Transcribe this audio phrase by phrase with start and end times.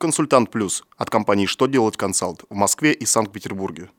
[0.00, 3.90] Консультант Плюс от компании «Что делать консалт» в Москве и Санкт-Петербурге.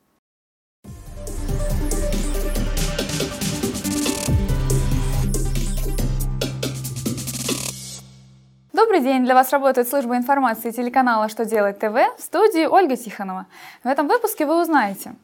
[8.72, 9.26] Добрый день!
[9.26, 13.44] Для вас работает служба информации телеканала «Что делать ТВ» в студии Ольга Тихонова.
[13.84, 15.14] В этом выпуске вы узнаете,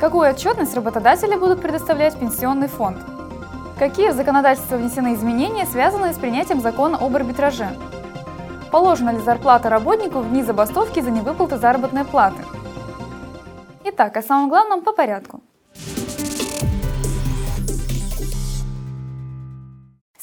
[0.00, 2.96] какую отчетность работодатели будут предоставлять пенсионный фонд,
[3.78, 7.68] какие в законодательство внесены изменения, связанные с принятием закона об арбитраже,
[8.72, 12.42] Положена ли зарплата работнику в дни забастовки за невыплаты заработной платы?
[13.84, 15.41] Итак, о самом главном по порядку.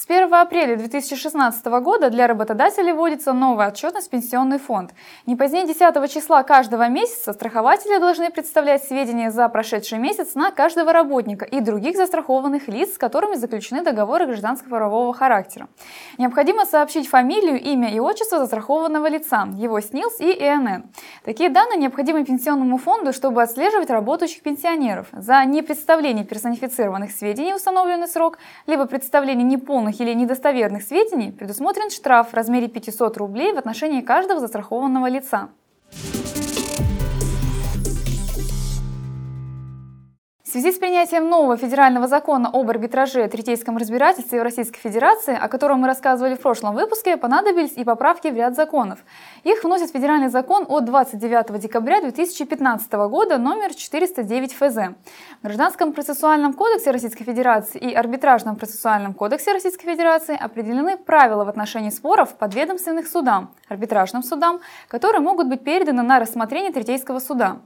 [0.09, 4.95] 1 апреля 2016 года для работодателей вводится новая отчетность в пенсионный фонд.
[5.27, 10.93] Не позднее 10 числа каждого месяца страхователи должны представлять сведения за прошедший месяц на каждого
[10.93, 15.67] работника и других застрахованных лиц, с которыми заключены договоры гражданского правового характера.
[16.17, 20.85] Необходимо сообщить фамилию, имя и отчество застрахованного лица, его СНИЛС и ИНН.
[21.29, 25.09] Такие данные необходимы пенсионному фонду, чтобы отслеживать работающих пенсионеров.
[25.11, 32.31] За непредставление персонифицированных сведений в установленный срок, либо представление неполных или недостоверных сведений предусмотрен штраф
[32.31, 35.49] в размере 500 рублей в отношении каждого застрахованного лица.
[40.49, 45.37] В связи с принятием нового федерального закона об арбитраже и третейском разбирательстве в Российской Федерации,
[45.39, 48.97] о котором мы рассказывали в прошлом выпуске, понадобились и поправки в ряд законов.
[49.43, 54.95] Их вносит федеральный закон от 29 декабря 2015 года номер 409 ФЗ.
[55.41, 61.49] В Гражданском процессуальном кодексе Российской Федерации и Арбитражном процессуальном кодексе Российской Федерации определены правила в
[61.49, 67.57] отношении споров подведомственных судам, арбитражным судам, которые могут быть переданы на рассмотрение третейского суда.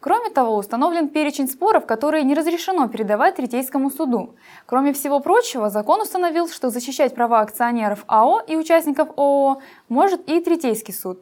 [0.00, 4.34] Кроме того, установлен перечень споров, которые не разрешено передавать третейскому суду.
[4.66, 10.40] Кроме всего прочего, закон установил, что защищать права акционеров АО и участников ООО может и
[10.40, 11.20] третейский суд.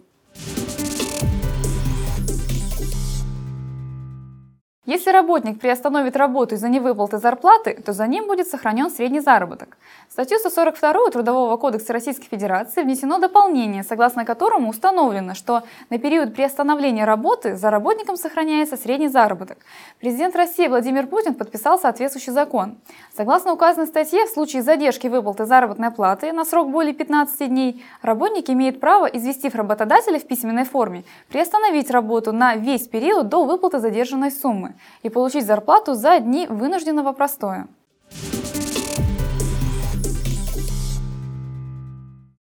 [4.90, 9.76] Если работник приостановит работу из-за невыплаты зарплаты, то за ним будет сохранен средний заработок.
[10.08, 16.34] В статью 142 Трудового кодекса Российской Федерации внесено дополнение, согласно которому установлено, что на период
[16.34, 19.58] приостановления работы за работником сохраняется средний заработок.
[20.00, 22.76] Президент России Владимир Путин подписал соответствующий закон.
[23.16, 28.50] Согласно указанной статье, в случае задержки выплаты заработной платы на срок более 15 дней, работник
[28.50, 34.32] имеет право, известив работодателя в письменной форме, приостановить работу на весь период до выплаты задержанной
[34.32, 37.68] суммы и получить зарплату за дни вынужденного простоя.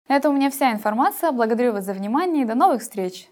[0.08, 1.32] Это у меня вся информация.
[1.32, 3.28] Благодарю вас за внимание и до новых встреч!